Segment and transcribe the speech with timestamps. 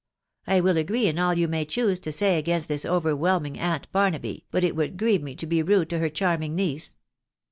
[0.47, 4.47] I will agree in all yoif may choose to say against this overwhelming aunt Barnaby,
[4.49, 6.97] but it would grieve me to be rude to her charming niece.